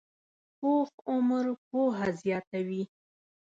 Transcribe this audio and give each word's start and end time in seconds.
پوخ 0.57 0.89
عمر 1.11 1.45
پوهه 1.67 2.07
زیاته 2.21 2.59
وي 2.67 2.83